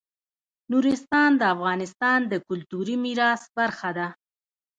نورستان 0.71 1.29
د 1.37 1.41
افغانستان 1.55 2.19
د 2.31 2.33
کلتوري 2.47 2.95
میراث 3.03 3.41
برخه 3.57 3.89
ده. 3.97 4.07